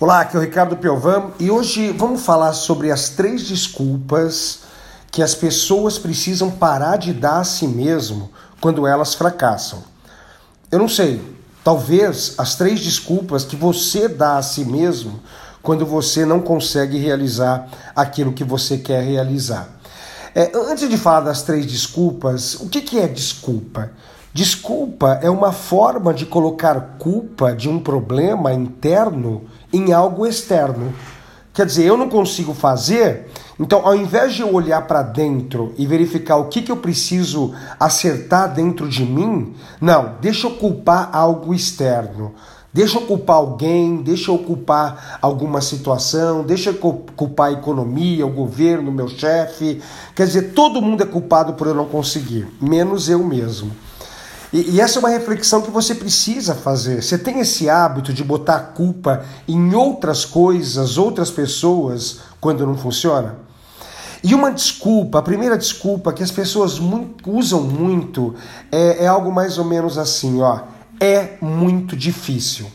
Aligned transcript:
Olá, 0.00 0.22
aqui 0.22 0.34
é 0.34 0.38
o 0.38 0.42
Ricardo 0.42 0.78
Piovan 0.78 1.32
e 1.38 1.50
hoje 1.50 1.92
vamos 1.92 2.22
falar 2.22 2.54
sobre 2.54 2.90
as 2.90 3.10
três 3.10 3.42
desculpas 3.42 4.60
que 5.10 5.22
as 5.22 5.34
pessoas 5.34 5.98
precisam 5.98 6.50
parar 6.50 6.96
de 6.96 7.12
dar 7.12 7.40
a 7.40 7.44
si 7.44 7.68
mesmo 7.68 8.30
quando 8.62 8.86
elas 8.86 9.12
fracassam. 9.12 9.84
Eu 10.70 10.78
não 10.78 10.88
sei, 10.88 11.20
talvez 11.62 12.34
as 12.38 12.54
três 12.54 12.80
desculpas 12.80 13.44
que 13.44 13.54
você 13.54 14.08
dá 14.08 14.38
a 14.38 14.42
si 14.42 14.64
mesmo 14.64 15.20
quando 15.62 15.84
você 15.84 16.24
não 16.24 16.40
consegue 16.40 16.96
realizar 16.96 17.68
aquilo 17.94 18.32
que 18.32 18.42
você 18.42 18.78
quer 18.78 19.04
realizar. 19.04 19.68
É, 20.34 20.50
antes 20.54 20.88
de 20.88 20.96
falar 20.96 21.20
das 21.20 21.42
três 21.42 21.66
desculpas, 21.66 22.54
o 22.54 22.70
que, 22.70 22.80
que 22.80 22.98
é 22.98 23.06
desculpa? 23.06 23.90
Desculpa 24.32 25.18
é 25.22 25.28
uma 25.28 25.50
forma 25.50 26.14
de 26.14 26.24
colocar 26.24 26.96
culpa 27.00 27.52
de 27.52 27.68
um 27.68 27.80
problema 27.80 28.52
interno 28.52 29.42
em 29.72 29.92
algo 29.92 30.24
externo. 30.24 30.94
Quer 31.52 31.66
dizer, 31.66 31.84
eu 31.84 31.96
não 31.96 32.08
consigo 32.08 32.54
fazer, 32.54 33.28
então 33.58 33.84
ao 33.84 33.96
invés 33.96 34.34
de 34.34 34.42
eu 34.42 34.54
olhar 34.54 34.82
para 34.82 35.02
dentro 35.02 35.74
e 35.76 35.84
verificar 35.84 36.36
o 36.36 36.44
que, 36.44 36.62
que 36.62 36.70
eu 36.70 36.76
preciso 36.76 37.52
acertar 37.78 38.54
dentro 38.54 38.88
de 38.88 39.04
mim, 39.04 39.52
não, 39.80 40.14
deixa 40.20 40.46
eu 40.46 40.52
culpar 40.52 41.10
algo 41.12 41.52
externo. 41.52 42.32
Deixa 42.72 42.98
eu 42.98 43.02
culpar 43.02 43.34
alguém, 43.34 43.96
deixa 43.96 44.30
eu 44.30 44.38
culpar 44.38 45.18
alguma 45.20 45.60
situação, 45.60 46.44
deixa 46.44 46.70
eu 46.70 46.74
culpar 47.16 47.48
a 47.48 47.52
economia, 47.52 48.24
o 48.24 48.30
governo, 48.30 48.92
meu 48.92 49.08
chefe. 49.08 49.82
Quer 50.14 50.26
dizer, 50.26 50.52
todo 50.52 50.80
mundo 50.80 51.02
é 51.02 51.06
culpado 51.06 51.54
por 51.54 51.66
eu 51.66 51.74
não 51.74 51.86
conseguir, 51.86 52.46
menos 52.60 53.08
eu 53.08 53.24
mesmo. 53.24 53.72
E, 54.52 54.72
e, 54.72 54.80
essa 54.80 54.98
é 54.98 55.00
uma 55.00 55.08
reflexão 55.08 55.62
que 55.62 55.70
você 55.70 55.94
precisa 55.94 56.54
fazer. 56.54 57.02
Você 57.02 57.16
tem 57.16 57.38
esse 57.38 57.70
hábito 57.70 58.12
de 58.12 58.24
botar 58.24 58.56
a 58.56 58.60
culpa 58.60 59.24
em 59.46 59.74
outras 59.74 60.24
coisas, 60.24 60.98
outras 60.98 61.30
pessoas, 61.30 62.20
quando 62.40 62.66
não 62.66 62.76
funciona? 62.76 63.36
E 64.22 64.34
uma 64.34 64.50
desculpa, 64.50 65.18
a 65.18 65.22
primeira 65.22 65.56
desculpa 65.56 66.12
que 66.12 66.22
as 66.22 66.30
pessoas 66.30 66.78
muito, 66.78 67.30
usam 67.30 67.62
muito 67.62 68.34
é, 68.70 69.04
é 69.04 69.06
algo 69.06 69.32
mais 69.32 69.56
ou 69.56 69.64
menos 69.64 69.96
assim, 69.96 70.42
ó. 70.42 70.60
É 71.00 71.38
muito 71.40 71.96
difícil. 71.96 72.66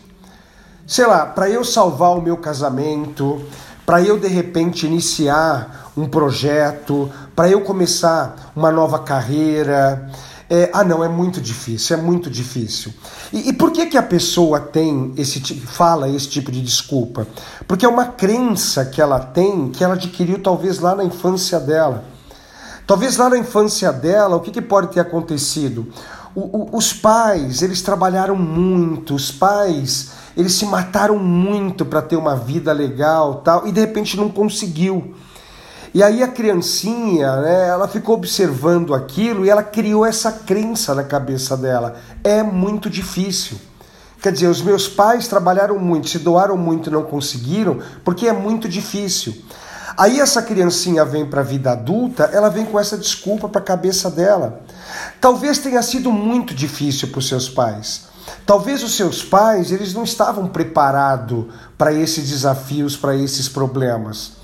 Sei 0.88 1.06
lá, 1.06 1.26
para 1.26 1.50
eu 1.50 1.64
salvar 1.64 2.18
o 2.18 2.22
meu 2.22 2.38
casamento, 2.38 3.44
para 3.86 4.02
eu 4.02 4.18
de 4.18 4.28
repente 4.28 4.88
iniciar 4.88 5.92
um 5.96 6.08
projeto, 6.08 7.12
para 7.36 7.50
eu 7.50 7.62
começar 7.62 8.52
uma 8.56 8.72
nova 8.72 9.00
carreira, 9.00 10.10
é, 10.50 10.70
ah, 10.74 10.84
não, 10.84 11.04
é 11.04 11.10
muito 11.10 11.42
difícil, 11.42 11.98
é 11.98 12.00
muito 12.00 12.30
difícil. 12.30 12.94
E, 13.34 13.50
e, 13.50 13.54
por 13.54 13.72
que, 13.72 13.88
que 13.88 13.98
a 13.98 14.04
pessoa 14.04 14.60
tem 14.60 15.12
esse 15.18 15.40
fala 15.42 16.08
esse 16.08 16.30
tipo 16.30 16.52
de 16.52 16.62
desculpa? 16.62 17.28
Porque 17.68 17.86
é 17.86 17.90
uma 17.90 18.06
crença 18.06 18.86
que 18.86 19.02
ela 19.02 19.20
tem, 19.20 19.70
que 19.70 19.84
ela 19.84 19.96
adquiriu 19.96 20.40
talvez 20.40 20.80
lá 20.80 20.96
na 20.96 21.04
infância 21.04 21.60
dela. 21.60 22.06
Talvez 22.86 23.18
lá 23.18 23.30
na 23.30 23.38
infância 23.38 23.92
dela, 23.92 24.36
o 24.36 24.40
que, 24.40 24.52
que 24.52 24.62
pode 24.62 24.90
ter 24.90 25.00
acontecido? 25.00 25.92
O, 26.36 26.42
o, 26.42 26.78
os 26.78 26.94
pais, 26.94 27.64
eles 27.64 27.82
trabalharam 27.82 28.36
muito, 28.36 29.16
os 29.16 29.32
pais, 29.32 30.12
eles 30.38 30.54
se 30.54 30.66
mataram 30.66 31.18
muito 31.18 31.84
para 31.84 32.04
ter 32.04 32.18
uma 32.18 32.36
vida 32.36 32.72
legal, 32.72 33.36
tal, 33.36 33.66
e 33.66 33.72
de 33.72 33.80
repente 33.80 34.16
não 34.16 34.30
conseguiu. 34.30 35.16
E 35.96 36.04
aí 36.04 36.22
a 36.22 36.28
criancinha, 36.28 37.38
né, 37.38 37.70
ela 37.70 37.88
ficou 37.88 38.16
observando 38.16 38.94
aquilo 38.94 39.46
e 39.46 39.50
ela 39.50 39.64
criou 39.64 40.06
essa 40.06 40.30
crença 40.30 40.94
na 40.94 41.06
cabeça 41.06 41.56
dela. 41.56 41.96
É 42.22 42.44
muito 42.44 42.90
difícil. 42.90 43.58
Quer 44.22 44.34
dizer, 44.34 44.48
os 44.48 44.62
meus 44.62 44.90
pais 44.90 45.30
trabalharam 45.30 45.80
muito, 45.80 46.10
se 46.10 46.20
doaram 46.20 46.58
muito 46.58 46.90
e 46.90 46.92
não 46.92 47.04
conseguiram, 47.04 47.80
porque 48.04 48.28
é 48.28 48.34
muito 48.34 48.68
difícil. 48.68 49.42
Aí 49.96 50.20
essa 50.20 50.42
criancinha 50.42 51.06
vem 51.06 51.26
para 51.26 51.40
a 51.40 51.46
vida 51.46 51.72
adulta, 51.72 52.30
ela 52.34 52.50
vem 52.50 52.66
com 52.66 52.78
essa 52.78 52.98
desculpa 52.98 53.48
para 53.48 53.62
a 53.62 53.64
cabeça 53.64 54.12
dela. 54.12 54.64
Talvez 55.22 55.60
tenha 55.60 55.82
sido 55.82 56.12
muito 56.12 56.54
difícil 56.54 57.08
para 57.08 57.20
os 57.20 57.28
seus 57.30 57.48
pais. 57.48 58.08
Talvez 58.46 58.84
os 58.84 58.98
seus 58.98 59.24
pais, 59.24 59.72
eles 59.72 59.94
não 59.94 60.04
estavam 60.04 60.46
preparados 60.46 61.46
para 61.78 61.94
esses 61.94 62.28
desafios, 62.28 62.98
para 62.98 63.16
esses 63.16 63.48
problemas. 63.48 64.44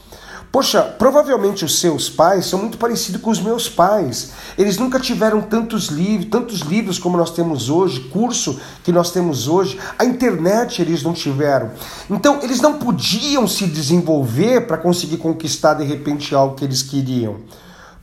Poxa, 0.52 0.82
provavelmente 0.82 1.64
os 1.64 1.80
seus 1.80 2.10
pais 2.10 2.46
são 2.46 2.60
muito 2.60 2.78
parecidos 2.78 3.22
com 3.22 3.30
os 3.30 3.40
meus 3.40 3.70
pais. 3.70 4.32
Eles 4.58 4.78
nunca 4.78 5.00
tiveram 5.00 5.42
tantos 5.42 5.88
livros, 5.88 6.30
tantos 6.30 6.60
livros 6.60 7.00
como 7.00 7.18
nós 7.18 7.32
temos 7.32 7.70
hoje, 7.70 8.02
curso 8.12 8.60
que 8.84 8.92
nós 8.92 9.12
temos 9.12 9.48
hoje. 9.48 9.80
A 9.98 10.04
internet 10.04 10.82
eles 10.82 11.04
não 11.04 11.14
tiveram. 11.14 11.72
Então, 12.10 12.40
eles 12.42 12.60
não 12.60 12.78
podiam 12.78 13.48
se 13.48 13.66
desenvolver 13.66 14.68
para 14.68 14.78
conseguir 14.78 15.18
conquistar 15.18 15.76
de 15.76 15.86
repente 15.86 16.36
algo 16.36 16.56
que 16.56 16.66
eles 16.66 16.84
queriam. 16.84 17.38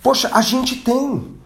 Poxa, 0.02 0.30
a 0.32 0.40
gente 0.40 0.76
tem. 0.76 1.36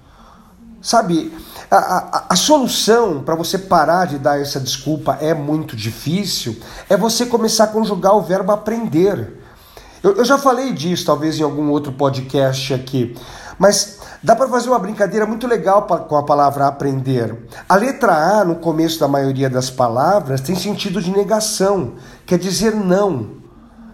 Sabe, 0.81 1.33
a, 1.69 1.77
a, 1.77 2.25
a 2.31 2.37
solução 2.37 3.23
para 3.25 3.35
você 3.35 3.59
parar 3.59 4.07
de 4.07 4.19
dar 4.19 4.41
essa 4.41 4.61
desculpa 4.61 5.19
é 5.21 5.35
muito 5.35 5.75
difícil, 5.75 6.57
é 6.89 6.97
você 6.97 7.27
começar 7.27 7.65
a 7.65 7.69
conjugar 7.69 8.17
o 8.17 8.23
verbo 8.23 8.53
aprender. 8.53 9.42
Eu, 10.03 10.17
eu 10.17 10.25
já 10.25 10.37
falei 10.37 10.73
disso, 10.73 11.07
talvez 11.07 11.39
em 11.39 11.45
algum 11.45 11.71
outro 11.71 11.93
podcast 11.93 12.75
aqui, 12.75 13.17
mas 13.57 14.01
dá 14.21 14.35
para 14.35 14.49
fazer 14.49 14.69
uma 14.69 14.79
brincadeira 14.79 15.25
muito 15.25 15.47
legal 15.47 15.83
com 15.83 16.17
a 16.17 16.25
palavra 16.25 16.67
aprender. 16.67 17.47
A 17.69 17.77
letra 17.77 18.13
A, 18.13 18.45
no 18.45 18.57
começo 18.57 18.99
da 18.99 19.07
maioria 19.07 19.49
das 19.49 19.71
palavras, 19.71 20.41
tem 20.41 20.57
sentido 20.57 21.01
de 21.01 21.13
negação, 21.13 21.93
quer 22.27 22.39
dizer 22.39 22.75
não. 22.75 23.43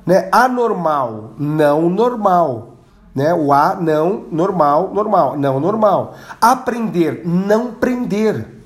Né? 0.06 0.30
Anormal, 0.32 1.34
não 1.38 1.90
normal. 1.90 2.78
Né? 3.14 3.34
O 3.34 3.52
A, 3.52 3.74
não, 3.74 4.24
normal, 4.32 4.90
normal, 4.94 5.36
não 5.36 5.60
normal. 5.60 6.14
Aprender, 6.40 7.20
não 7.26 7.72
prender. 7.72 8.57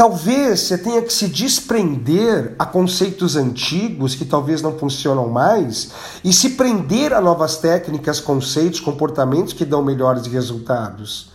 Talvez 0.00 0.60
você 0.60 0.78
tenha 0.78 1.02
que 1.02 1.12
se 1.12 1.28
desprender 1.28 2.54
a 2.58 2.64
conceitos 2.64 3.36
antigos 3.36 4.14
que 4.14 4.24
talvez 4.24 4.62
não 4.62 4.78
funcionam 4.78 5.28
mais 5.28 5.90
e 6.24 6.32
se 6.32 6.52
prender 6.52 7.12
a 7.12 7.20
novas 7.20 7.58
técnicas, 7.58 8.18
conceitos, 8.18 8.80
comportamentos 8.80 9.52
que 9.52 9.62
dão 9.62 9.84
melhores 9.84 10.26
resultados. 10.26 11.32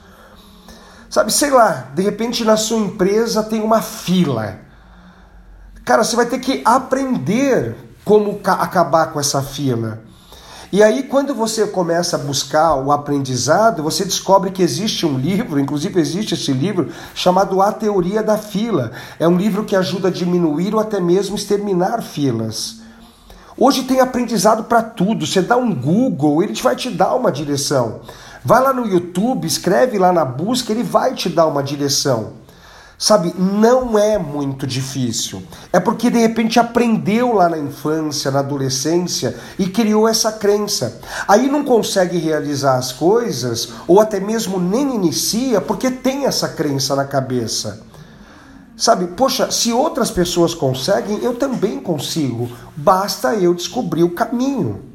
Sabe, 1.07 1.31
sei 1.31 1.51
lá, 1.51 1.91
de 1.93 2.01
repente 2.01 2.43
na 2.43 2.57
sua 2.57 2.79
empresa 2.79 3.43
tem 3.43 3.61
uma 3.61 3.83
fila. 3.83 4.57
Cara, 5.83 6.03
você 6.03 6.15
vai 6.15 6.25
ter 6.25 6.39
que 6.39 6.63
aprender 6.65 7.75
como 8.03 8.41
acabar 8.43 9.13
com 9.13 9.19
essa 9.19 9.43
fila. 9.43 10.01
E 10.71 10.81
aí, 10.81 11.03
quando 11.03 11.33
você 11.33 11.67
começa 11.67 12.15
a 12.15 12.19
buscar 12.19 12.75
o 12.75 12.91
aprendizado, 12.91 13.83
você 13.83 14.03
descobre 14.03 14.51
que 14.51 14.63
existe 14.63 15.05
um 15.05 15.17
livro, 15.17 15.59
inclusive 15.59 15.99
existe 15.99 16.33
esse 16.33 16.51
livro, 16.51 16.89
chamado 17.13 17.61
A 17.61 17.71
Teoria 17.71 18.23
da 18.23 18.37
Fila. 18.37 18.91
É 19.19 19.27
um 19.27 19.37
livro 19.37 19.63
que 19.63 19.75
ajuda 19.75 20.07
a 20.07 20.11
diminuir 20.11 20.73
ou 20.73 20.79
até 20.79 20.99
mesmo 20.99 21.35
exterminar 21.35 22.01
filas. 22.01 22.81
Hoje 23.57 23.83
tem 23.83 24.01
aprendizado 24.01 24.65
para 24.65 24.81
tudo. 24.81 25.25
Você 25.25 25.41
dá 25.41 25.55
um 25.55 25.73
Google, 25.73 26.43
ele 26.43 26.53
vai 26.61 26.75
te 26.75 26.89
dar 26.89 27.15
uma 27.15 27.31
direção. 27.31 28.01
Vai 28.43 28.61
lá 28.61 28.73
no 28.73 28.85
YouTube, 28.85 29.47
escreve 29.47 29.97
lá 29.97 30.11
na 30.11 30.25
busca, 30.25 30.71
ele 30.71 30.83
vai 30.83 31.13
te 31.13 31.29
dar 31.29 31.47
uma 31.47 31.63
direção. 31.63 32.44
Sabe, 32.97 33.33
não 33.37 33.99
é 33.99 34.17
muito 34.17 34.65
difícil. 34.65 35.43
É 35.71 35.79
porque 35.79 36.09
de 36.09 36.17
repente 36.17 36.59
aprendeu 36.59 37.33
lá 37.33 37.49
na 37.49 37.57
infância, 37.57 38.31
na 38.31 38.39
adolescência 38.39 39.35
e 39.59 39.67
criou 39.67 40.07
essa 40.07 40.31
crença. 40.31 41.01
Aí 41.27 41.49
não 41.49 41.65
consegue 41.65 42.17
realizar 42.17 42.77
as 42.77 42.93
coisas 42.93 43.69
ou 43.85 43.99
até 43.99 44.19
mesmo 44.19 44.59
nem 44.59 44.95
inicia 44.95 45.59
porque 45.59 45.91
tem 45.91 46.25
essa 46.25 46.47
crença 46.47 46.95
na 46.95 47.03
cabeça. 47.03 47.83
Sabe, 48.77 49.07
poxa, 49.07 49.51
se 49.51 49.71
outras 49.71 50.11
pessoas 50.11 50.53
conseguem, 50.53 51.19
eu 51.23 51.35
também 51.35 51.79
consigo. 51.79 52.49
Basta 52.75 53.33
eu 53.35 53.53
descobrir 53.53 54.03
o 54.03 54.11
caminho. 54.11 54.94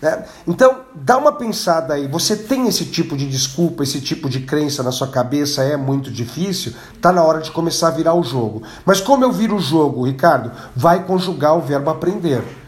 Né? 0.00 0.24
Então, 0.46 0.80
dá 0.94 1.18
uma 1.18 1.32
pensada 1.32 1.94
aí. 1.94 2.08
Você 2.08 2.36
tem 2.36 2.66
esse 2.66 2.86
tipo 2.86 3.16
de 3.16 3.28
desculpa, 3.28 3.82
esse 3.82 4.00
tipo 4.00 4.28
de 4.28 4.40
crença 4.40 4.82
na 4.82 4.92
sua 4.92 5.08
cabeça, 5.08 5.62
é 5.62 5.76
muito 5.76 6.10
difícil? 6.10 6.72
Tá 7.00 7.12
na 7.12 7.22
hora 7.22 7.40
de 7.40 7.50
começar 7.50 7.88
a 7.88 7.92
virar 7.92 8.14
o 8.14 8.22
jogo. 8.22 8.62
Mas 8.84 9.00
como 9.00 9.24
eu 9.24 9.32
viro 9.32 9.56
o 9.56 9.60
jogo, 9.60 10.06
Ricardo? 10.06 10.52
Vai 10.74 11.04
conjugar 11.04 11.56
o 11.56 11.60
verbo 11.60 11.90
aprender. 11.90 12.59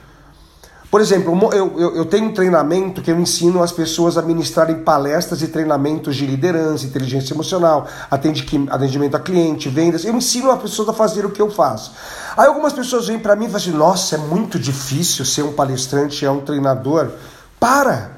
Por 0.93 1.01
exemplo, 1.01 1.33
eu, 1.55 1.81
eu, 1.81 1.97
eu, 1.97 2.05
tenho 2.05 2.27
um 2.27 2.35
treinamento 2.35 3.01
que 3.01 3.11
eu 3.11 3.19
ensino 3.19 3.63
as 3.63 3.73
pessoas 3.73 4.19
a 4.19 4.21
ministrarem 4.21 4.83
palestras 4.83 5.41
e 5.41 5.49
treinamentos 5.49 6.15
de 6.15 6.27
liderança, 6.27 6.85
inteligência 6.85 7.33
emocional, 7.33 7.89
atendimento 8.11 9.15
a 9.15 9.19
cliente, 9.19 9.71
vendas. 9.71 10.05
Eu 10.05 10.15
ensino 10.15 10.51
a 10.51 10.57
pessoa 10.59 10.91
a 10.91 10.93
fazer 10.93 11.25
o 11.25 11.31
que 11.31 11.41
eu 11.41 11.51
faço. 11.51 11.93
Aí 12.37 12.47
algumas 12.47 12.75
pessoas 12.75 13.07
vêm 13.07 13.19
para 13.19 13.35
mim 13.35 13.47
e 13.47 13.49
falam 13.49 13.63
assim: 13.63 13.71
nossa, 13.71 14.17
é 14.17 14.19
muito 14.19 14.59
difícil 14.59 15.25
ser 15.25 15.45
um 15.45 15.55
palestrante, 15.55 16.27
é 16.27 16.31
um 16.31 16.43
treinador. 16.43 17.11
Para! 17.59 18.11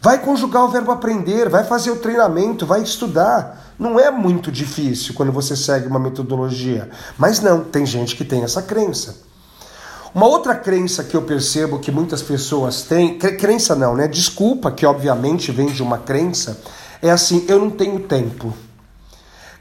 Vai 0.00 0.18
conjugar 0.18 0.64
o 0.64 0.68
verbo 0.68 0.90
aprender, 0.90 1.48
vai 1.48 1.62
fazer 1.62 1.92
o 1.92 1.96
treinamento, 2.00 2.66
vai 2.66 2.82
estudar. 2.82 3.72
Não 3.78 4.00
é 4.00 4.10
muito 4.10 4.50
difícil 4.50 5.14
quando 5.14 5.30
você 5.30 5.54
segue 5.54 5.86
uma 5.86 6.00
metodologia. 6.00 6.90
Mas 7.16 7.38
não, 7.38 7.62
tem 7.62 7.86
gente 7.86 8.16
que 8.16 8.24
tem 8.24 8.42
essa 8.42 8.62
crença. 8.62 9.29
Uma 10.12 10.26
outra 10.26 10.56
crença 10.56 11.04
que 11.04 11.16
eu 11.16 11.22
percebo 11.22 11.78
que 11.78 11.92
muitas 11.92 12.20
pessoas 12.20 12.82
têm, 12.82 13.16
crença 13.16 13.76
não, 13.76 13.94
né? 13.94 14.08
Desculpa, 14.08 14.72
que 14.72 14.84
obviamente 14.84 15.52
vem 15.52 15.66
de 15.66 15.82
uma 15.82 15.98
crença, 15.98 16.60
é 17.00 17.10
assim: 17.10 17.44
eu 17.48 17.60
não 17.60 17.70
tenho 17.70 18.00
tempo. 18.00 18.52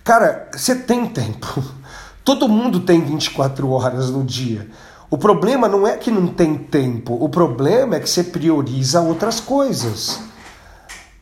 Cara, 0.03 0.49
você 0.51 0.75
tem 0.75 1.05
tempo. 1.05 1.63
Todo 2.25 2.49
mundo 2.49 2.79
tem 2.79 3.01
24 3.01 3.69
horas 3.69 4.09
no 4.09 4.23
dia. 4.23 4.67
O 5.11 5.17
problema 5.17 5.67
não 5.67 5.87
é 5.87 5.97
que 5.97 6.11
não 6.11 6.27
tem 6.27 6.55
tempo, 6.55 7.17
o 7.19 7.29
problema 7.29 7.95
é 7.95 7.99
que 7.99 8.09
você 8.09 8.23
prioriza 8.23 9.01
outras 9.01 9.39
coisas. 9.39 10.19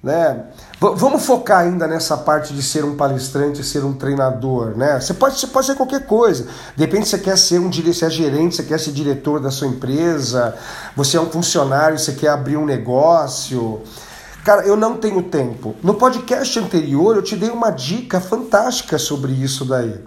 Né? 0.04 0.46
vamos 0.80 1.26
focar 1.26 1.62
ainda 1.62 1.88
nessa 1.88 2.16
parte 2.16 2.54
de 2.54 2.62
ser 2.62 2.86
um 2.86 2.96
palestrante, 2.96 3.64
ser 3.64 3.84
um 3.84 3.94
treinador, 3.94 4.78
né? 4.78 5.00
Você 5.00 5.14
pode, 5.14 5.40
você 5.40 5.48
pode 5.48 5.66
ser 5.66 5.76
qualquer 5.76 6.06
coisa. 6.06 6.48
Depende 6.78 7.06
se 7.06 7.12
você 7.12 7.18
quer 7.18 7.38
ser 7.38 7.60
um 7.60 7.70
você 7.70 8.06
é 8.06 8.10
gerente, 8.10 8.56
você 8.56 8.64
quer 8.64 8.80
ser 8.80 8.92
diretor 8.92 9.40
da 9.40 9.50
sua 9.50 9.68
empresa, 9.68 10.56
você 10.96 11.18
é 11.18 11.20
um 11.20 11.30
funcionário, 11.30 11.98
você 11.98 12.14
quer 12.14 12.30
abrir 12.30 12.58
um 12.58 12.66
negócio. 12.66 13.82
Cara, 14.46 14.66
eu 14.66 14.78
não 14.78 14.96
tenho 14.98 15.24
tempo. 15.24 15.76
No 15.84 15.96
podcast 15.96 16.58
anterior 16.60 17.16
eu 17.16 17.24
te 17.24 17.36
dei 17.36 17.50
uma 17.50 17.72
dica 17.72 18.22
fantástica 18.22 19.00
sobre 19.00 19.34
isso 19.34 19.66
daí. 19.66 20.00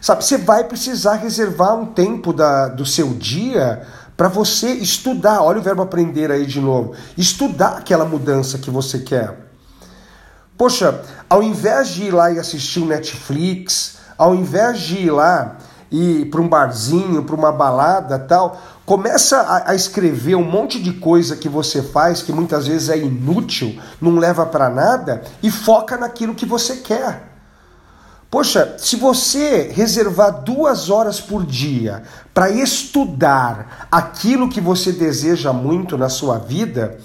Sabe, 0.00 0.24
você 0.24 0.38
vai 0.38 0.64
precisar 0.64 1.14
reservar 1.14 1.74
um 1.74 1.86
tempo 1.86 2.32
da, 2.32 2.68
do 2.68 2.86
seu 2.86 3.08
dia 3.08 3.86
para 4.16 4.28
você 4.28 4.72
estudar. 4.72 5.42
Olha 5.42 5.58
o 5.58 5.62
verbo 5.62 5.82
aprender 5.82 6.30
aí 6.30 6.46
de 6.46 6.60
novo. 6.60 6.94
Estudar 7.16 7.78
aquela 7.78 8.04
mudança 8.04 8.58
que 8.58 8.70
você 8.70 9.00
quer. 9.00 9.46
Poxa, 10.56 11.02
ao 11.28 11.42
invés 11.42 11.88
de 11.88 12.04
ir 12.04 12.10
lá 12.12 12.30
e 12.30 12.38
assistir 12.38 12.80
um 12.80 12.86
Netflix, 12.86 13.98
ao 14.16 14.34
invés 14.34 14.80
de 14.80 15.06
ir 15.06 15.10
lá 15.10 15.58
e 15.92 16.24
para 16.26 16.40
um 16.40 16.48
barzinho, 16.48 17.22
para 17.24 17.36
uma 17.36 17.52
balada, 17.52 18.18
tal, 18.18 18.60
começa 18.86 19.38
a, 19.38 19.70
a, 19.70 19.74
escrever 19.74 20.34
um 20.34 20.42
monte 20.42 20.82
de 20.82 20.94
coisa 20.94 21.36
que 21.36 21.48
você 21.48 21.82
faz 21.82 22.22
que 22.22 22.32
muitas 22.32 22.66
vezes 22.66 22.88
é 22.88 22.98
inútil, 22.98 23.78
não 24.00 24.16
leva 24.16 24.46
para 24.46 24.70
nada 24.70 25.22
e 25.42 25.50
foca 25.50 25.96
naquilo 25.96 26.34
que 26.34 26.46
você 26.46 26.76
quer. 26.76 27.35
Poxa, 28.30 28.74
se 28.78 28.96
você 28.96 29.70
reservar 29.72 30.42
duas 30.42 30.90
horas 30.90 31.20
por 31.20 31.46
dia 31.46 32.02
para 32.34 32.50
estudar 32.50 33.86
aquilo 33.90 34.48
que 34.48 34.60
você 34.60 34.92
deseja 34.92 35.52
muito 35.52 35.96
na 35.96 36.08
sua 36.08 36.38
vida, 36.38 36.98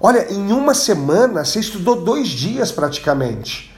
olha, 0.00 0.30
em 0.32 0.52
uma 0.52 0.74
semana 0.74 1.44
você 1.44 1.60
estudou 1.60 2.02
dois 2.02 2.28
dias 2.28 2.72
praticamente. 2.72 3.74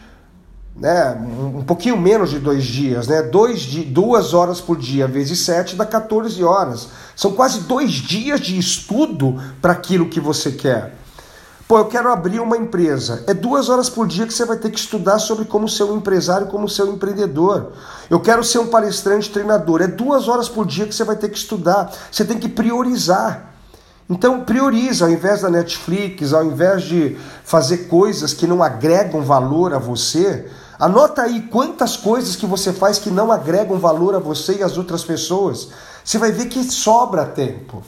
Né? 0.75 1.13
Um 1.57 1.65
pouquinho 1.65 1.97
menos 1.97 2.31
de 2.31 2.39
dois 2.39 2.65
dias, 2.65 3.09
né? 3.09 3.21
Dois 3.21 3.63
de, 3.63 3.85
duas 3.85 4.33
horas 4.33 4.61
por 4.61 4.79
dia 4.79 5.09
vezes 5.09 5.41
sete 5.41 5.75
dá 5.75 5.85
14 5.85 6.43
horas. 6.45 6.89
São 7.17 7.33
quase 7.33 7.63
dois 7.63 7.91
dias 7.91 8.41
de 8.41 8.57
estudo 8.57 9.43
para 9.61 9.73
aquilo 9.73 10.09
que 10.09 10.21
você 10.21 10.53
quer. 10.53 10.95
Pô, 11.69 11.77
eu 11.77 11.85
quero 11.85 12.11
abrir 12.11 12.41
uma 12.41 12.57
empresa. 12.57 13.23
É 13.27 13.35
duas 13.35 13.69
horas 13.69 13.91
por 13.91 14.07
dia 14.07 14.27
que 14.27 14.33
você 14.33 14.47
vai 14.47 14.57
ter 14.57 14.71
que 14.71 14.79
estudar 14.79 15.19
sobre 15.19 15.45
como 15.45 15.69
ser 15.69 15.85
um 15.85 15.99
empresário, 15.99 16.47
como 16.47 16.67
ser 16.67 16.85
um 16.85 16.95
empreendedor. 16.95 17.73
Eu 18.09 18.19
quero 18.21 18.43
ser 18.43 18.59
um 18.59 18.69
palestrante, 18.69 19.31
treinador. 19.31 19.83
É 19.83 19.87
duas 19.87 20.29
horas 20.29 20.49
por 20.49 20.65
dia 20.65 20.87
que 20.87 20.95
você 20.95 21.05
vai 21.05 21.15
ter 21.15 21.29
que 21.29 21.37
estudar. 21.37 21.93
Você 22.11 22.25
tem 22.25 22.39
que 22.39 22.49
priorizar. 22.49 23.53
Então 24.09 24.45
prioriza, 24.45 25.05
ao 25.05 25.11
invés 25.11 25.43
da 25.43 25.51
Netflix, 25.51 26.33
ao 26.33 26.43
invés 26.43 26.85
de 26.85 27.19
fazer 27.45 27.89
coisas 27.89 28.33
que 28.33 28.47
não 28.47 28.63
agregam 28.63 29.21
valor 29.21 29.75
a 29.75 29.79
você, 29.79 30.51
anota 30.79 31.21
aí 31.21 31.43
quantas 31.43 31.99
coisas 31.99 32.35
que 32.35 32.47
você 32.47 32.73
faz 32.73 32.99
que 32.99 33.11
não 33.11 33.31
agregam 33.31 33.79
valor 33.79 34.15
a 34.15 34.19
você 34.19 34.61
e 34.61 34.63
às 34.63 34.79
outras 34.79 35.05
pessoas. 35.05 35.69
Você 36.03 36.17
vai 36.17 36.33
ver 36.33 36.47
que 36.47 36.65
sobra 36.65 37.27
tempo. 37.27 37.83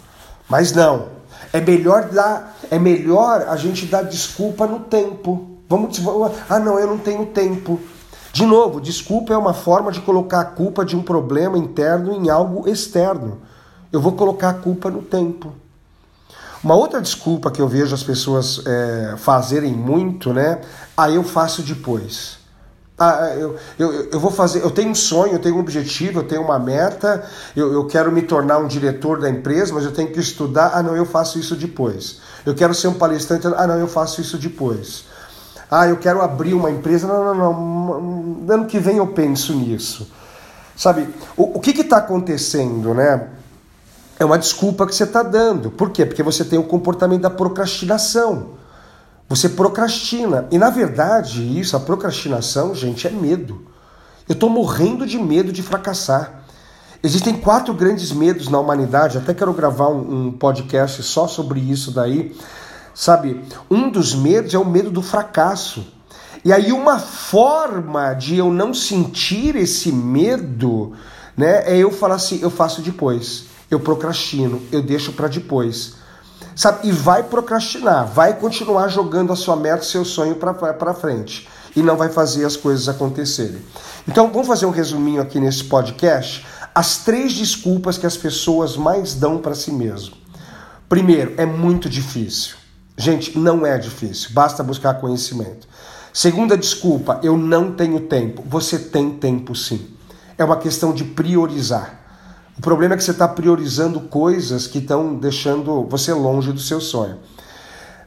Mas 0.50 0.72
não, 0.72 1.19
é 1.52 1.61
melhor 1.61 2.08
dar, 2.11 2.56
é 2.70 2.79
melhor 2.79 3.47
a 3.49 3.56
gente 3.56 3.87
dar 3.87 4.02
desculpa 4.02 4.67
no 4.67 4.81
tempo. 4.81 5.58
Vamos, 5.69 6.00
ah, 6.49 6.58
não, 6.58 6.79
eu 6.79 6.87
não 6.87 6.99
tenho 6.99 7.26
tempo. 7.26 7.81
De 8.32 8.44
novo, 8.47 8.81
desculpa 8.81 9.32
é 9.32 9.37
uma 9.37 9.55
forma 9.55 9.91
de 9.91 10.00
colocar 10.00 10.41
a 10.41 10.44
culpa 10.44 10.85
de 10.85 10.97
um 10.97 11.02
problema 11.02 11.58
interno 11.58 12.12
em 12.12 12.29
algo 12.29 12.69
externo. 12.69 13.41
Eu 13.93 14.00
vou 14.00 14.12
colocar 14.12 14.50
a 14.50 14.55
culpa 14.55 14.91
no 14.91 15.02
tempo. 15.02 15.52
Uma 16.62 16.75
outra 16.75 17.00
desculpa 17.00 17.50
que 17.50 17.61
eu 17.61 17.67
vejo 17.67 17.94
as 17.94 18.02
pessoas 18.02 18.62
é, 18.67 19.14
fazerem 19.17 19.73
muito, 19.73 20.32
né? 20.32 20.61
Ah, 20.97 21.11
eu 21.11 21.25
faço 21.25 21.62
depois. 21.62 22.39
Ah, 23.02 23.35
eu, 23.35 23.56
eu, 23.79 24.11
eu 24.11 24.20
vou 24.20 24.31
fazer, 24.31 24.62
eu 24.62 24.70
tenho 24.70 24.91
um 24.91 24.94
sonho, 24.94 25.32
eu 25.32 25.38
tenho 25.38 25.56
um 25.56 25.58
objetivo, 25.58 26.20
eu 26.20 26.23
tenho 26.23 26.43
uma 26.43 26.58
meta, 26.58 27.25
eu, 27.56 27.73
eu 27.73 27.87
quero 27.87 28.12
me 28.12 28.20
tornar 28.20 28.58
um 28.58 28.67
diretor 28.67 29.19
da 29.19 29.31
empresa, 29.31 29.73
mas 29.73 29.85
eu 29.85 29.91
tenho 29.91 30.12
que 30.12 30.20
estudar. 30.20 30.73
Ah, 30.75 30.82
não, 30.82 30.94
eu 30.94 31.06
faço 31.06 31.38
isso 31.38 31.56
depois. 31.56 32.20
Eu 32.44 32.55
quero 32.55 32.75
ser 32.75 32.88
um 32.88 32.93
palestrante. 32.93 33.47
Ah, 33.47 33.67
não, 33.67 33.79
eu 33.79 33.88
faço 33.88 34.20
isso 34.20 34.37
depois. 34.37 35.06
Ah, 35.70 35.88
eu 35.88 35.97
quero 35.97 36.20
abrir 36.20 36.52
uma 36.52 36.70
empresa. 36.70 37.06
Não, 37.06 37.35
não, 37.35 38.44
não. 38.44 38.55
Ano 38.55 38.67
que 38.67 38.79
vem 38.79 38.99
eu 38.99 39.06
penso 39.06 39.55
nisso. 39.55 40.06
Sabe, 40.76 41.08
o, 41.38 41.56
o 41.56 41.61
que 41.61 41.70
está 41.70 41.97
acontecendo, 41.97 42.93
né? 42.93 43.29
É 44.19 44.26
uma 44.26 44.38
desculpa 44.38 44.87
que 44.87 44.94
você 44.94 45.05
está 45.05 45.23
dando. 45.23 45.70
Por 45.70 45.88
quê? 45.88 46.05
Porque 46.05 46.23
você 46.23 46.44
tem 46.44 46.58
o 46.58 46.64
comportamento 46.64 47.23
da 47.23 47.31
procrastinação. 47.31 48.59
Você 49.30 49.48
procrastina. 49.48 50.48
E 50.50 50.58
na 50.58 50.70
verdade, 50.70 51.56
isso, 51.56 51.76
a 51.76 51.80
procrastinação, 51.80 52.74
gente, 52.74 53.06
é 53.06 53.10
medo. 53.10 53.64
Eu 54.28 54.32
estou 54.32 54.50
morrendo 54.50 55.06
de 55.06 55.16
medo 55.18 55.52
de 55.52 55.62
fracassar. 55.62 56.42
Existem 57.00 57.36
quatro 57.36 57.72
grandes 57.72 58.10
medos 58.10 58.48
na 58.48 58.58
humanidade, 58.58 59.16
até 59.16 59.32
quero 59.32 59.52
gravar 59.54 59.88
um, 59.88 60.26
um 60.26 60.32
podcast 60.32 61.00
só 61.04 61.28
sobre 61.28 61.60
isso 61.60 61.92
daí. 61.92 62.36
Sabe, 62.92 63.40
um 63.70 63.88
dos 63.88 64.16
medos 64.16 64.52
é 64.52 64.58
o 64.58 64.66
medo 64.66 64.90
do 64.90 65.00
fracasso. 65.00 65.86
E 66.44 66.52
aí 66.52 66.72
uma 66.72 66.98
forma 66.98 68.12
de 68.14 68.36
eu 68.36 68.52
não 68.52 68.74
sentir 68.74 69.54
esse 69.54 69.92
medo, 69.92 70.92
né, 71.36 71.72
é 71.72 71.78
eu 71.78 71.92
falar 71.92 72.16
assim, 72.16 72.40
eu 72.42 72.50
faço 72.50 72.82
depois. 72.82 73.44
Eu 73.70 73.78
procrastino, 73.78 74.60
eu 74.72 74.82
deixo 74.82 75.12
para 75.12 75.28
depois. 75.28 76.00
Sabe? 76.54 76.88
E 76.88 76.92
vai 76.92 77.22
procrastinar, 77.22 78.06
vai 78.06 78.34
continuar 78.38 78.88
jogando 78.88 79.32
a 79.32 79.37
sua 79.37 79.56
meta, 79.56 79.82
seu 79.82 80.04
sonho 80.04 80.37
para 80.37 80.94
frente. 80.94 81.48
E 81.75 81.82
não 81.82 81.96
vai 81.96 82.08
fazer 82.08 82.44
as 82.44 82.56
coisas 82.56 82.88
acontecerem. 82.88 83.62
Então, 84.08 84.31
vamos 84.31 84.48
fazer 84.48 84.66
um 84.66 84.70
resuminho 84.70 85.22
aqui 85.22 85.38
nesse 85.38 85.64
podcast. 85.64 86.44
As 86.75 86.98
três 86.98 87.32
desculpas 87.32 87.96
que 87.96 88.06
as 88.06 88.16
pessoas 88.16 88.76
mais 88.76 89.14
dão 89.14 89.38
para 89.38 89.54
si 89.54 89.70
mesmo. 89.70 90.16
Primeiro, 90.88 91.34
é 91.37 91.47
muito 91.47 91.88
difícil. 91.88 92.56
Gente, 92.97 93.38
não 93.38 93.64
é 93.64 93.78
difícil, 93.78 94.30
basta 94.32 94.62
buscar 94.62 94.94
conhecimento. 94.94 95.68
Segunda 96.12 96.56
desculpa, 96.56 97.20
eu 97.23 97.37
não 97.37 97.73
tenho 97.73 98.00
tempo. 98.00 98.42
Você 98.47 98.78
tem 98.78 99.11
tempo 99.11 99.54
sim. 99.54 99.88
É 100.37 100.44
uma 100.44 100.56
questão 100.56 100.92
de 100.92 101.04
priorizar. 101.04 102.00
O 102.61 102.62
problema 102.62 102.93
é 102.93 102.99
que 102.99 103.02
você 103.02 103.12
está 103.12 103.26
priorizando 103.26 104.00
coisas 104.00 104.67
que 104.67 104.81
estão 104.81 105.14
deixando 105.14 105.85
você 105.85 106.12
longe 106.12 106.52
do 106.52 106.61
seu 106.61 106.79
sonho. 106.79 107.17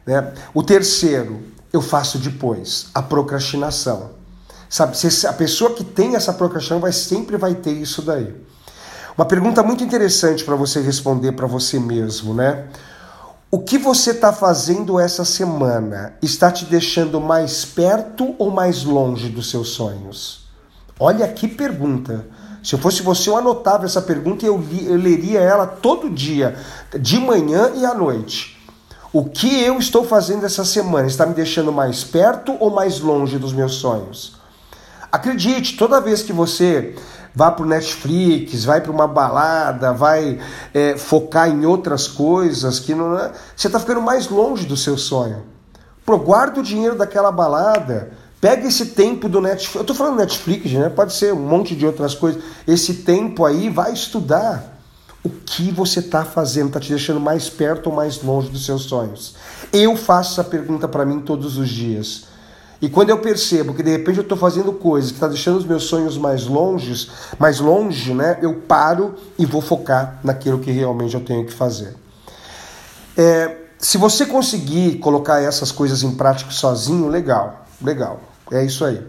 Né? 0.05 0.31
O 0.53 0.61
terceiro, 0.61 1.41
eu 1.73 1.81
faço 1.81 2.19
depois, 2.19 2.85
a 2.93 3.01
procrastinação. 3.01 4.11
Sabe, 4.69 4.95
a 5.27 5.33
pessoa 5.33 5.73
que 5.73 5.83
tem 5.83 6.15
essa 6.15 6.31
procrastinação 6.31 6.79
vai, 6.79 6.91
sempre 6.91 7.35
vai 7.35 7.55
ter 7.55 7.71
isso 7.71 8.03
daí. 8.03 8.31
Uma 9.17 9.25
pergunta 9.25 9.63
muito 9.63 9.83
interessante 9.83 10.43
para 10.43 10.55
você 10.55 10.81
responder 10.81 11.31
para 11.31 11.47
você 11.47 11.79
mesmo, 11.79 12.35
né? 12.35 12.67
O 13.49 13.57
que 13.57 13.79
você 13.79 14.11
está 14.11 14.31
fazendo 14.31 14.99
essa 14.99 15.25
semana 15.25 16.13
está 16.21 16.51
te 16.51 16.65
deixando 16.65 17.19
mais 17.19 17.65
perto 17.65 18.35
ou 18.37 18.51
mais 18.51 18.83
longe 18.83 19.29
dos 19.29 19.49
seus 19.49 19.69
sonhos? 19.69 20.45
Olha 20.99 21.27
que 21.27 21.47
pergunta. 21.47 22.27
Se 22.63 22.75
eu 22.75 22.79
fosse 22.79 23.01
você, 23.01 23.29
eu 23.29 23.37
anotava 23.37 23.85
essa 23.85 24.01
pergunta 24.01 24.45
e 24.45 24.47
eu, 24.47 24.57
li, 24.57 24.87
eu 24.87 24.95
leria 24.95 25.41
ela 25.41 25.67
todo 25.67 26.09
dia, 26.09 26.55
de 26.97 27.19
manhã 27.19 27.71
e 27.75 27.85
à 27.85 27.93
noite. 27.93 28.57
O 29.11 29.25
que 29.25 29.61
eu 29.61 29.77
estou 29.77 30.05
fazendo 30.05 30.45
essa 30.45 30.63
semana 30.63 31.05
está 31.05 31.25
me 31.25 31.33
deixando 31.33 31.71
mais 31.71 32.03
perto 32.03 32.55
ou 32.59 32.71
mais 32.71 32.99
longe 32.99 33.37
dos 33.37 33.51
meus 33.51 33.75
sonhos? 33.75 34.37
Acredite, 35.11 35.77
toda 35.77 36.01
vez 36.01 36.23
que 36.23 36.33
você 36.33 36.95
vai 37.35 37.53
para 37.53 37.63
o 37.63 37.67
Netflix, 37.67 38.63
vai 38.63 38.81
para 38.81 38.91
uma 38.91 39.07
balada, 39.07 39.93
vai 39.93 40.39
é, 40.73 40.97
focar 40.97 41.49
em 41.49 41.65
outras 41.65 42.07
coisas, 42.07 42.79
que 42.79 42.95
não 42.95 43.19
é, 43.19 43.31
você 43.55 43.67
está 43.67 43.79
ficando 43.79 44.01
mais 44.01 44.29
longe 44.29 44.65
do 44.65 44.77
seu 44.77 44.97
sonho. 44.97 45.43
Pô, 46.05 46.17
guarda 46.17 46.59
o 46.59 46.63
dinheiro 46.63 46.97
daquela 46.97 47.31
balada, 47.31 48.11
Pega 48.43 48.67
esse 48.67 48.87
tempo 48.87 49.29
do 49.29 49.39
Netflix. 49.39 49.73
Eu 49.73 49.85
tô 49.85 49.95
falando 49.95 50.17
Netflix, 50.17 50.69
né? 50.73 50.89
Pode 50.89 51.13
ser 51.13 51.33
um 51.33 51.47
monte 51.47 51.73
de 51.73 51.85
outras 51.85 52.13
coisas. 52.13 52.43
Esse 52.67 52.95
tempo 52.95 53.45
aí, 53.45 53.69
vai 53.69 53.93
estudar. 53.93 54.81
O 55.23 55.29
que 55.29 55.71
você 55.71 56.01
está 56.01 56.25
fazendo 56.25 56.67
está 56.67 56.77
te 56.77 56.89
deixando 56.89 57.21
mais 57.21 57.49
perto 57.49 57.87
ou 57.87 57.95
mais 57.95 58.21
longe 58.21 58.49
dos 58.49 58.65
seus 58.65 58.81
sonhos? 58.81 59.35
Eu 59.71 59.95
faço 59.95 60.33
essa 60.33 60.43
pergunta 60.43 60.89
para 60.89 61.05
mim 61.05 61.21
todos 61.21 61.57
os 61.57 61.69
dias. 61.69 62.25
E 62.81 62.89
quando 62.89 63.11
eu 63.11 63.19
percebo 63.19 63.73
que 63.73 63.81
de 63.81 63.91
repente 63.91 64.17
eu 64.17 64.23
estou 64.23 64.37
fazendo 64.37 64.73
coisas 64.73 65.11
que 65.11 65.15
está 65.15 65.29
deixando 65.29 65.55
os 65.55 65.65
meus 65.65 65.85
sonhos 65.85 66.17
mais 66.17 66.45
longe, 66.45 67.09
mais 67.39 67.61
longe, 67.61 68.13
né? 68.13 68.39
Eu 68.41 68.55
paro 68.55 69.15
e 69.39 69.45
vou 69.45 69.61
focar 69.61 70.19
naquilo 70.21 70.59
que 70.59 70.69
realmente 70.69 71.15
eu 71.15 71.21
tenho 71.21 71.45
que 71.45 71.53
fazer. 71.53 71.95
É, 73.15 73.55
se 73.79 73.97
você 73.97 74.25
conseguir 74.25 74.97
colocar 74.97 75.41
essas 75.41 75.71
coisas 75.71 76.03
em 76.03 76.13
prática 76.13 76.51
sozinho, 76.51 77.07
legal, 77.07 77.65
legal. 77.81 78.32
É 78.51 78.63
isso 78.63 78.83
aí. 78.85 79.01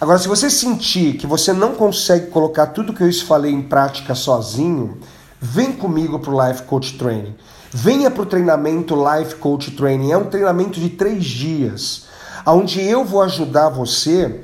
Agora, 0.00 0.18
se 0.18 0.28
você 0.28 0.50
sentir 0.50 1.16
que 1.16 1.26
você 1.26 1.52
não 1.52 1.74
consegue 1.74 2.26
colocar 2.26 2.66
tudo 2.66 2.92
que 2.92 3.02
eu 3.02 3.12
falei 3.24 3.52
em 3.52 3.62
prática 3.62 4.14
sozinho, 4.14 4.98
vem 5.40 5.72
comigo 5.72 6.18
para 6.18 6.30
o 6.32 6.48
Life 6.48 6.62
Coach 6.64 6.98
Training. 6.98 7.34
Venha 7.70 8.10
para 8.10 8.22
o 8.22 8.26
treinamento 8.26 8.94
Life 8.94 9.36
Coach 9.36 9.70
Training. 9.70 10.12
É 10.12 10.16
um 10.16 10.24
treinamento 10.24 10.78
de 10.78 10.90
três 10.90 11.24
dias, 11.24 12.06
onde 12.46 12.80
eu 12.82 13.04
vou 13.04 13.22
ajudar 13.22 13.68
você 13.68 14.42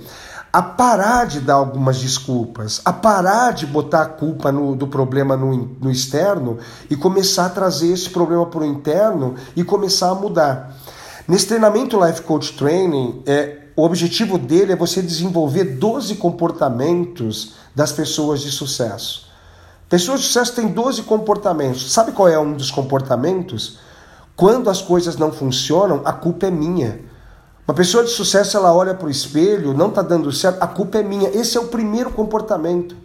a 0.53 0.63
parar 0.63 1.27
de 1.27 1.41
dar 1.41 1.55
algumas 1.55 1.99
desculpas, 1.99 2.81
a 2.85 2.93
parar 2.93 3.53
de 3.53 3.67
botar 3.67 4.03
a 4.03 4.07
culpa 4.07 4.51
no, 4.51 4.75
do 4.75 4.87
problema 4.87 5.37
no, 5.37 5.77
no 5.81 5.91
externo 5.91 6.59
e 6.89 6.97
começar 6.97 7.47
a 7.47 7.51
trazer 7.51 7.93
esse 7.93 8.09
problema 8.09 8.47
para 8.47 8.61
o 8.61 8.65
interno 8.65 9.35
e 9.55 9.63
começar 9.63 10.09
a 10.09 10.15
mudar. 10.15 10.75
Nesse 11.27 11.47
treinamento 11.47 12.03
Life 12.03 12.23
Coach 12.23 12.55
Training, 12.55 13.23
é, 13.27 13.68
o 13.79 13.85
objetivo 13.85 14.39
dele 14.39 14.73
é 14.73 14.77
você 14.77 15.01
desenvolver 15.01 15.77
12 15.77 16.17
comportamentos 16.17 17.53
das 17.77 17.93
pessoas 17.93 18.41
de 18.41 18.51
sucesso. 18.51 19.29
Pessoas 19.89 20.19
de 20.19 20.27
sucesso 20.27 20.53
têm 20.57 20.67
12 20.67 21.05
comportamentos. 21.05 21.93
Sabe 21.93 22.11
qual 22.11 22.27
é 22.27 22.37
um 22.37 22.55
dos 22.55 22.73
comportamentos? 22.73 23.79
Quando 24.35 24.69
as 24.69 24.83
coisas 24.83 25.17
não 25.17 25.31
funcionam, 25.31 26.03
a 26.05 26.13
culpa 26.13 26.47
é 26.47 26.51
minha. 26.51 26.99
Uma 27.69 27.73
pessoa 27.73 28.03
de 28.03 28.11
sucesso, 28.11 28.57
ela 28.57 28.75
olha 28.75 28.95
para 28.95 29.07
o 29.07 29.11
espelho, 29.11 29.73
não 29.73 29.91
está 29.91 30.03
dando 30.03 30.33
certo, 30.33 30.61
a 30.61 30.67
culpa 30.67 30.99
é 30.99 31.05
minha. 31.05 31.29
Esse 31.29 31.57
é 31.57 31.61
o 31.61 31.69
primeiro 31.69 32.11
comportamento. 32.11 32.97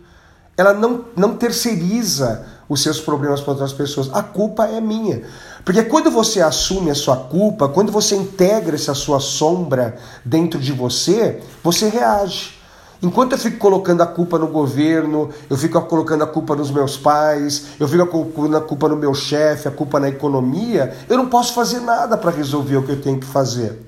Ela 0.58 0.74
não, 0.74 1.06
não 1.15 1.36
terceiriza 1.36 2.48
os 2.68 2.82
seus 2.82 3.00
problemas 3.00 3.42
para 3.42 3.51
outras 3.51 3.74
pessoas. 3.74 4.10
A 4.12 4.24
culpa 4.24 4.65
é 4.65 4.82
minha. 4.82 5.22
Porque 5.65 5.84
quando 5.84 6.12
você 6.12 6.41
assume 6.41 6.91
a 6.91 6.96
sua 6.96 7.15
culpa, 7.15 7.70
quando 7.70 7.91
você 7.91 8.15
integra 8.15 8.75
essa 8.75 8.93
sua 8.93 9.20
sombra 9.20 9.96
dentro 10.25 10.60
de 10.60 10.72
você, 10.72 11.41
você 11.63 11.88
reage. 11.88 12.62
Enquanto 13.01 13.34
eu 13.34 13.38
fico 13.38 13.58
colocando 13.58 14.01
a 14.01 14.08
culpa 14.08 14.39
no 14.39 14.48
governo, 14.48 15.29
eu 15.50 15.58
fico 15.58 15.82
colocando 15.82 16.24
a 16.24 16.27
culpa 16.27 16.55
nos 16.55 16.72
meus 16.72 16.96
pais, 16.96 17.65
eu 17.77 17.88
fico 17.88 18.05
colocando 18.08 18.55
a 18.55 18.62
culpa 18.62 18.88
no 18.88 18.96
meu 18.96 19.13
chefe, 19.13 19.67
a 19.67 19.72
culpa 19.72 20.00
na 20.00 20.08
economia, 20.08 20.96
eu 21.10 21.17
não 21.17 21.27
posso 21.27 21.53
fazer 21.53 21.82
nada 21.82 22.17
para 22.17 22.32
resolver 22.32 22.77
o 22.77 22.84
que 22.84 22.91
eu 22.91 23.01
tenho 23.01 23.20
que 23.20 23.25
fazer. 23.25 23.86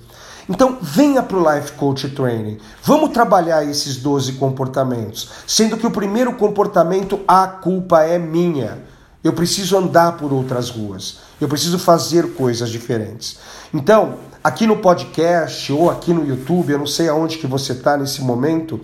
Então, 0.47 0.77
venha 0.81 1.23
para 1.23 1.37
o 1.37 1.55
Life 1.55 1.71
Coach 1.73 2.09
Training. 2.09 2.57
Vamos 2.83 3.09
trabalhar 3.11 3.63
esses 3.63 3.97
12 3.97 4.33
comportamentos. 4.33 5.29
Sendo 5.47 5.75
que 5.75 5.87
o 5.87 5.91
primeiro 5.91 6.33
comportamento, 6.33 7.21
a 7.27 7.47
culpa 7.47 8.03
é 8.03 8.19
minha. 8.19 8.83
Eu 9.25 9.33
preciso 9.33 9.75
andar 9.75 10.17
por 10.17 10.31
outras 10.31 10.69
ruas. 10.69 11.17
Eu 11.41 11.47
preciso 11.47 11.79
fazer 11.79 12.35
coisas 12.35 12.69
diferentes. 12.69 13.39
Então, 13.73 14.19
aqui 14.43 14.67
no 14.67 14.77
podcast 14.77 15.73
ou 15.73 15.89
aqui 15.89 16.13
no 16.13 16.23
YouTube, 16.23 16.71
eu 16.71 16.77
não 16.77 16.85
sei 16.85 17.09
aonde 17.09 17.39
que 17.39 17.47
você 17.47 17.71
está 17.71 17.97
nesse 17.97 18.21
momento, 18.21 18.79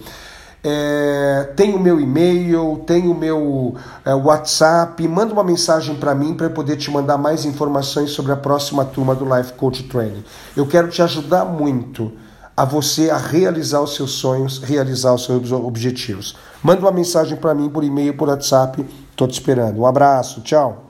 é, 0.63 1.53
tem 1.55 1.75
o 1.75 1.79
meu 1.79 1.99
e-mail, 1.99 2.81
tem 2.87 3.07
o 3.07 3.13
meu 3.13 3.75
é, 4.03 4.15
WhatsApp, 4.15 5.07
manda 5.07 5.31
uma 5.31 5.43
mensagem 5.43 5.93
para 5.97 6.15
mim 6.15 6.33
para 6.33 6.47
eu 6.47 6.51
poder 6.51 6.75
te 6.75 6.89
mandar 6.89 7.19
mais 7.19 7.45
informações 7.45 8.09
sobre 8.09 8.31
a 8.31 8.35
próxima 8.35 8.83
turma 8.83 9.13
do 9.13 9.25
Life 9.25 9.53
Coach 9.53 9.83
Training. 9.83 10.23
Eu 10.57 10.65
quero 10.65 10.87
te 10.87 11.03
ajudar 11.03 11.45
muito 11.45 12.11
a 12.57 12.65
você 12.65 13.11
a 13.11 13.17
realizar 13.17 13.81
os 13.81 13.95
seus 13.95 14.13
sonhos, 14.13 14.57
realizar 14.57 15.13
os 15.13 15.23
seus 15.23 15.51
objetivos. 15.51 16.35
Manda 16.63 16.81
uma 16.81 16.91
mensagem 16.91 17.37
para 17.37 17.53
mim 17.53 17.69
por 17.69 17.83
e-mail, 17.83 18.15
por 18.15 18.27
WhatsApp, 18.27 18.83
estou 19.11 19.27
te 19.27 19.33
esperando. 19.33 19.79
Um 19.79 19.85
abraço, 19.85 20.41
tchau. 20.41 20.77